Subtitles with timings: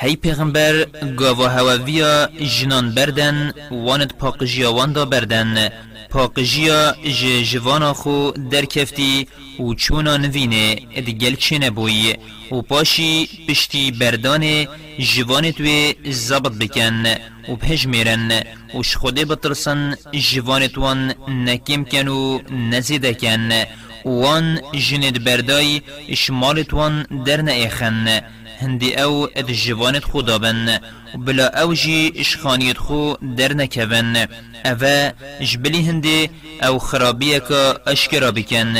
[0.00, 0.84] هی پیغمبر
[1.16, 5.68] گاوا هواویا جنان بردن واند پاقجیا واندا بردن
[6.10, 9.28] پاقجیا ج جوانا خو در کفتی
[9.60, 12.14] و چونا نوینه ادگل چه نبوی
[12.52, 14.66] و پاشی پشتی بردان
[14.98, 17.06] جوان توی زبط بکن
[17.48, 18.32] و پهج میرن
[18.74, 23.50] و شخوده بطرسن جوان توان نکیم کن و نزیده کن
[24.04, 25.82] وان جند بردای
[26.14, 28.20] شمال توان در نئخن
[28.60, 30.78] هندی أو اد جوانت خدا بن
[31.14, 34.26] بلا أو جی اشخانیت خو در نکون
[34.64, 36.30] اوه جبلی هندی
[36.62, 38.74] أو خرابیه که اشکرا بکن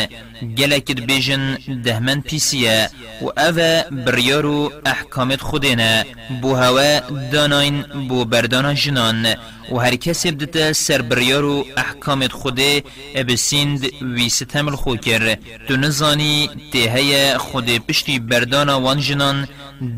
[0.59, 2.91] گلکت بیجن دهمن پیسیه
[3.23, 6.05] و اوه بریارو احکامت خودینه
[6.43, 7.01] بو هوا
[7.33, 9.27] داناین بو بردانا جنان
[9.73, 12.83] و هر کسی بدت سر بریارو احکامت خوده
[13.15, 15.37] ابسیند وی ستم الخو کر
[15.69, 19.49] تو نزانی تهیه خود پشتی بردانا وان جنان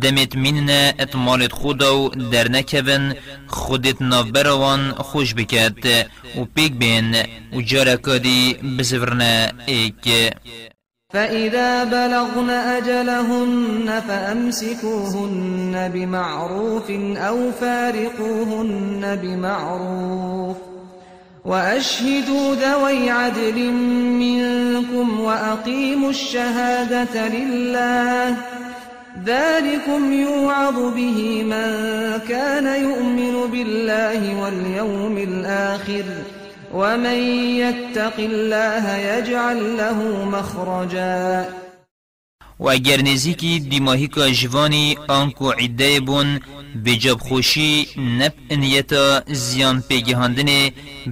[0.02, 3.14] دمت میننا اتمالت خودا و در نکون
[3.46, 5.34] خودت نافبروان خوش
[5.70, 6.06] بکد
[6.38, 7.14] و پیک بین
[7.52, 10.08] و جارکادی بزورنا ایک
[11.12, 20.56] فإذا بلغن أجلهن فأمسكوهن بمعروف أو فارقوهن بمعروف
[21.44, 23.72] وأشهدوا ذوي عدل
[24.22, 28.36] منكم وأقيموا الشهادة لله
[29.26, 31.68] ذلكم يوعظ به من
[32.28, 36.04] كان يؤمن بالله واليوم الآخر
[36.74, 37.18] ومن
[37.62, 41.48] يتق الله يجعل له مخرجا.
[42.60, 46.40] و اگر نزیکی دیماهی که جوانی آنکو عده بون
[46.84, 50.70] بجاب خوشی نب انیتا زیان پیگهاندن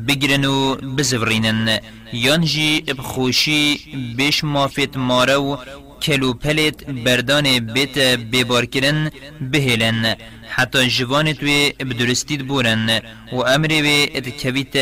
[0.09, 1.81] بگرن و بزورینن.
[2.13, 3.81] یان جی بخوشی
[4.17, 5.59] بیش مافت مارو
[6.03, 7.99] کلو پلت بردان بیت
[8.33, 9.11] ببار کرن
[9.41, 10.17] بهلن
[10.59, 13.01] حتی جوان توی بدرستید بورن
[13.33, 14.75] و أمر وی اتکویت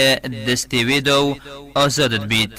[0.47, 1.03] دستی وی
[1.75, 2.59] آزادت بیت.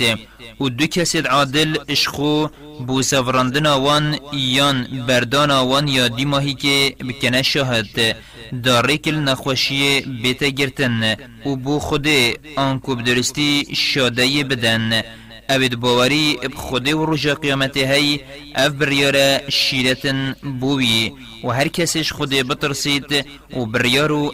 [0.62, 2.47] و دو کسی عادل اشخو
[2.88, 8.16] بو سفراندن وان یان بردان وان یا دیماهی که بکنه شاهد.
[8.63, 12.07] داره کل نخوشی بیت گرتن و بو خود
[12.56, 15.03] آنکو بدرستی شاده بدن.
[15.50, 18.19] اوید باوری اب خود و رجا قیامت هی
[18.56, 21.12] اف بریار شیرتن بوی
[21.44, 24.34] و هر کسش خود بترسید و بریار و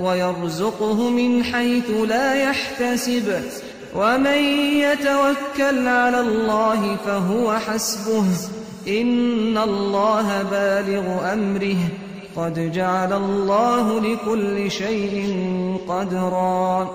[0.00, 3.42] ويرزقه من حيث لا يحتسب
[3.94, 4.40] ومن
[4.86, 8.24] يتوكل على الله فهو حسبه.
[8.88, 12.09] إن الله بالغ أمره.
[12.40, 15.14] قد جعل الله لكل شيء
[15.88, 16.90] قدرا.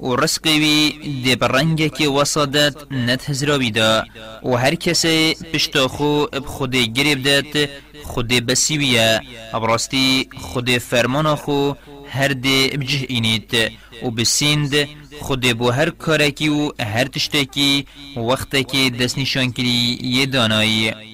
[0.00, 0.90] ورسقوي
[1.22, 4.04] دي برنجه كي وصدت نتهزراوي دا
[4.42, 7.70] وهر كسي بشتاخو بخده گريب دات
[8.04, 9.20] خده بسيوية
[9.52, 11.74] ابراستي خده فرمان خو
[12.10, 13.72] هر دي بجه اينيت
[14.02, 14.88] و بسيند
[15.20, 21.13] خده بو هر کارکی و هر تشتکی وقتکی دست نشان کری یه دانایی.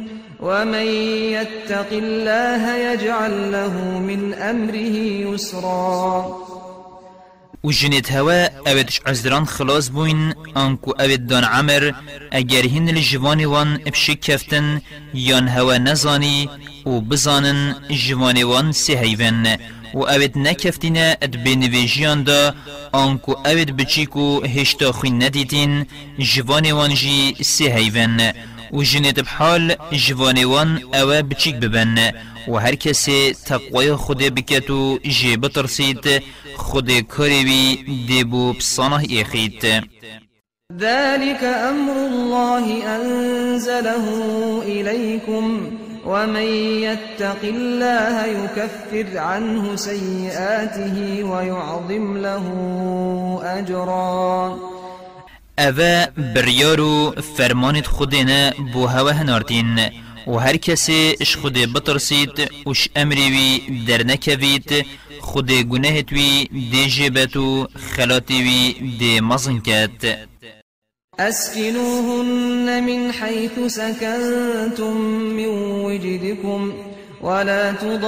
[0.41, 0.87] ومن
[1.37, 4.95] يتق الله يجعل له من أمره
[5.29, 6.51] يسرا.
[7.63, 11.91] و جنت هوا اویدش عزران خلاص بوین انکو اوید دان عمر
[12.31, 14.81] اگر هین الجوان وان ابشک کفتن
[15.13, 16.49] یان هوا نزانی
[16.85, 19.47] و بزانن جوان وان سه هیون
[19.93, 22.55] و اوید نکفتینه اد بینویجیان دا
[22.91, 25.85] آنکو اوید بچیکو هشتا خوین ندیدین
[26.19, 28.31] جوان وان جی سه هیون
[28.73, 32.11] و جنت بحال جوانوان أو بچیک ببن.
[32.47, 36.23] و هر کسی تقوی خود بکتو جه بترسید
[36.57, 37.77] خود کاروی
[38.07, 39.83] دیبو بصانه ایخید
[40.79, 44.05] ذلك أمر الله أنزله
[44.65, 45.71] إليكم
[46.05, 46.47] ومن
[46.87, 52.45] يتق الله يكفر عنه سيئاته ويعظم له
[53.43, 54.59] أجرا.
[55.61, 56.05] اوه
[56.35, 59.79] بریارو فرمانت خودنا بو هوا هنارتین
[60.27, 64.85] و هر کسی اش خود بترسید وش امری وی در نکوید
[65.21, 70.17] خود گناهت وی دی جبتو خلاتی وی دی مزن کت
[71.19, 74.97] أسكنوهن من حيث سكنتم
[75.37, 75.47] من
[75.85, 76.73] وجدكم
[77.21, 78.01] ولا تضاروهن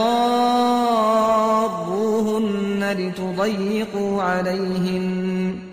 [2.99, 5.72] لتضيقوا عليهن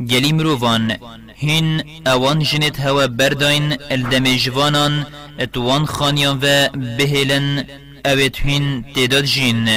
[0.00, 0.96] گلی مروفان
[1.34, 5.06] هین اوان جنت هوا برداین الدم جوانان
[5.40, 6.68] اتوان خانیان و
[6.98, 7.64] بهلن
[8.06, 9.68] اوید هین تداد جین.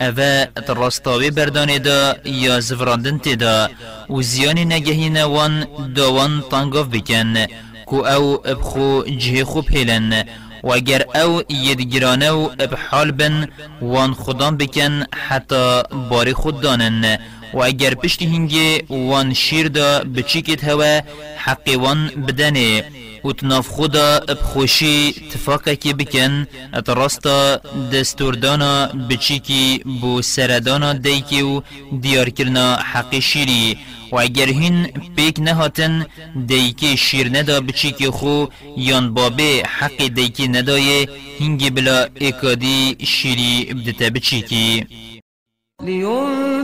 [0.00, 3.70] اوه تراستاوی بردانه دا یا زفراندن تدا
[4.10, 7.46] و زیانی نگهین وان داوان تانگاف بکن.
[7.86, 10.24] کو أو ابخو جه خوب هلن
[10.62, 13.48] و اگر أو یدگرانه و ابحال بن
[13.82, 17.18] وان خودان بکن حتی باری خود دانن.
[17.54, 21.00] و اگر پشتی هنگی وان شیر دا بچیکت هوا
[21.36, 22.84] حقی وان بدنه
[23.24, 26.46] و تناف خدا بخوشی تفاقه که بکن.
[26.74, 27.60] اتراستا
[27.92, 31.62] دستوردانا بچیکی بو سردانا دیکی و
[32.00, 33.78] دیار کرنا حقی شیری.
[34.12, 36.06] و اگر هین پیک نهاتن
[36.46, 38.46] دیکی شیر ندا بچیکی خو
[38.76, 41.08] یان بابه حق دیکی ندایه
[41.40, 44.86] هنگی بلا اکادی شیری بدتا بچیکی.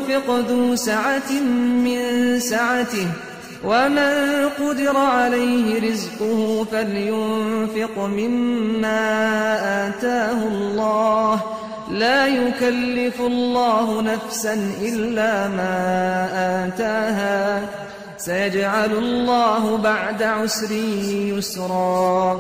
[0.09, 1.33] لينفق ذو سعة
[1.85, 3.09] من سعته
[3.65, 9.05] ومن قدر عليه رزقه فلينفق مما
[9.89, 11.43] آتاه الله.
[11.91, 15.77] لا يكلف الله نفسا إلا ما
[16.67, 17.69] آتاها.
[18.17, 20.73] سيجعل الله بعد عسر
[21.37, 22.37] يسرا.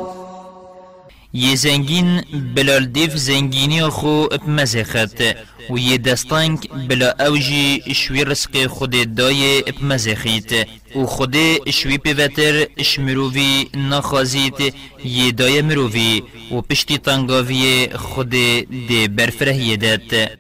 [1.54, 2.24] زنگین
[2.54, 5.22] بلال دیف زنگینی خو بمزخت
[5.70, 11.36] و یه دستانک بلا اوجی شوی رزق خود دای بمزخیت و خود
[11.70, 14.60] شوی پیوتر شمرووی نخازیت
[15.04, 16.22] یه دای مرووی
[16.52, 20.38] و پشتی تنگاوی خود دی برفره داد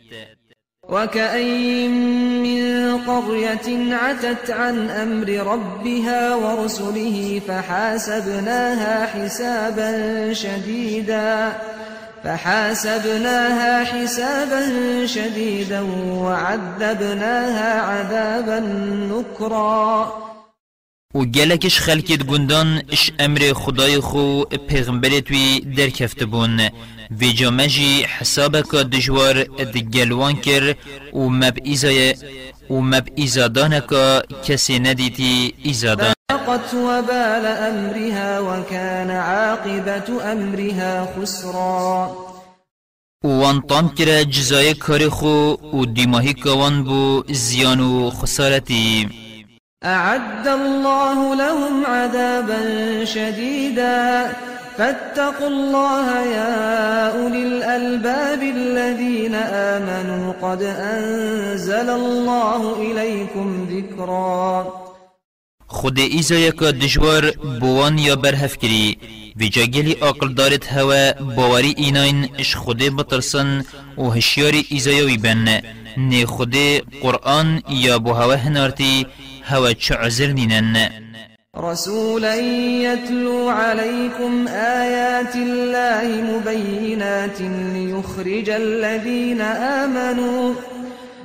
[0.88, 1.90] وكأين
[2.42, 11.52] من قرية عتت عن أمر ربها ورسله فحاسبناها حسابا شديدا.
[12.24, 14.62] فحاسبناها حسابا
[15.06, 15.80] شديدا
[16.22, 18.60] وعذبناها عذابا
[19.10, 20.12] نكرا.
[21.14, 26.60] و گلکش خلکت گندان اش أمر خدای خو پیغمبرت وی در کفت بون.
[27.10, 30.74] و جامجی حسابک دجوار دگلوان کر
[31.12, 32.14] و مب ایزای
[32.70, 33.84] و مب ایزادانک
[34.44, 34.78] کسی
[36.30, 42.10] فذاقت وبال أمرها وكان عاقبة أمرها خسرا.
[43.24, 49.08] وان طام کرا جزای کار خو و دیماهی کوان بو زیان و خسارتی
[49.84, 52.60] أعد الله لهم عذابا
[53.04, 54.32] شديدا.
[54.78, 60.32] فاتقوا الله يا أولي الألباب الذين آمنوا.
[60.42, 64.66] قد أنزل الله إليكم ذكرا.
[65.80, 67.30] خود ایزا که دجوار
[67.60, 68.98] بوان یا برهف کری.
[69.40, 73.64] و جاگلی آقل دارت هوا باوری ایناین اش خود بطرسن
[73.98, 75.60] و هشیاری ایزایوی بن.
[75.96, 76.54] نه خود
[77.02, 79.06] قرآن یا بو هوا هنارتی
[79.42, 80.90] هوا چه عذر نینن.
[81.56, 82.34] رسولا
[82.86, 87.40] يتلو عليكم آيات الله مبينات
[87.74, 89.40] ليخرج الذين
[89.82, 90.54] آمنوا.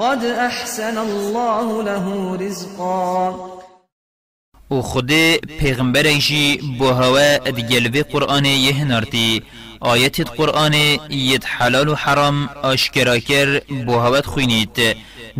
[0.00, 3.30] قد أحسن الله له رزقا.
[4.70, 5.12] و خود
[5.58, 7.38] پیغمبر ایجی با هوا
[8.02, 8.84] قرآن یه
[9.80, 10.74] آیت قرآن
[11.10, 14.78] ید حلال و حرام آشکرا کر با هوت خوینید.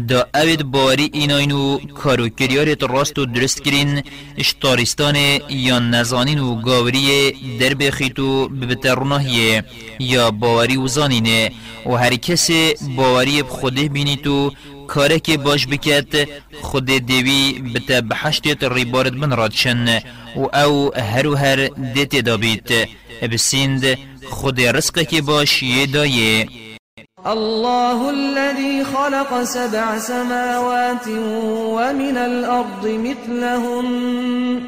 [0.09, 4.03] دا اوید باری ایناینو کارو کریارت راست و درست کرین
[4.39, 5.17] اشتارستان
[5.49, 9.65] یا نزانین و گاوری در بخیتو ببتروناهیه
[9.99, 11.51] یا باوری و زانینه
[11.87, 12.51] و هر کس
[12.97, 16.29] باوری بخوده بینیتو کاره که باش بکت
[16.63, 19.99] خود دیوی بتا بحشتیت ریبارد من رادشن
[20.37, 22.89] و أو هر و هر دیت دابیت.
[23.33, 23.99] بسیند
[24.31, 26.49] خود رزق که باش یه دایه.
[27.27, 31.07] الله الذي خلق سبع سماوات
[31.77, 34.60] ومن الأرض مثلهن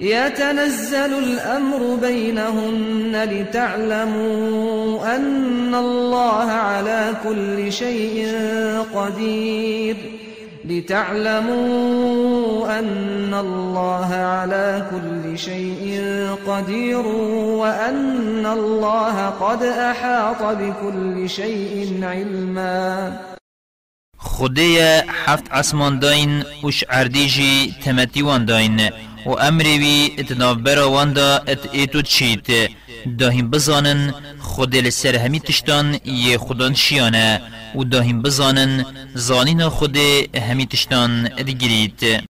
[0.00, 8.28] يتنزل الأمر بينهن لتعلموا أن الله على كل شيء
[8.94, 9.96] قدير.
[10.64, 11.98] لتعلموا
[12.78, 16.00] أن الله على كل شيء
[16.46, 17.06] قدير
[17.60, 23.12] وأن الله قد أحاط بكل شيء علما.
[24.18, 28.90] خدای حفت اسمان داین وش عردیجی تمتی وان داین
[29.26, 32.70] و امری وی اتنابر واندا ات ایتو چیت.
[33.18, 37.40] داهیم بزانن خود لسر همی تشتان یه خودان شیانه.
[37.74, 38.84] و داهیم بزانن
[39.14, 39.96] زانین خود
[40.50, 42.29] همی تشتان ادگرید